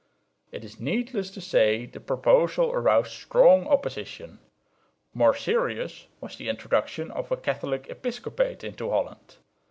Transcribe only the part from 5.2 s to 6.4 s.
serious was